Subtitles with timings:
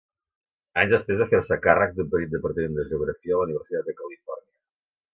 [0.83, 4.61] Anys després va fer-se càrrec d’un petit departament de Geografia en la Universitat de Califòrnia.